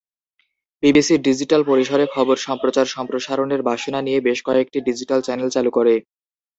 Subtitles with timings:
[0.83, 5.93] BBC digital পরিসরে খবর সম্প্রচার সম্প্রসারণের বাসনা নিয়ে বেশ কয়েকটি ডিজিটাল চ্যানেল চালু করে।